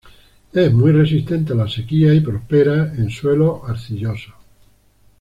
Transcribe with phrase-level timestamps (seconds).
[0.51, 4.33] Es muy resistente a la sequía y prospera en suelos arcillosos.